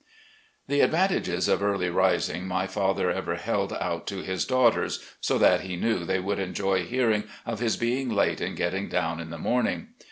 [0.67, 5.61] The advantages of early rising my father ever held out to his daughters, so that
[5.61, 9.37] he knew they would enjoy hearing of his being late in getting down in the
[9.37, 9.89] morning.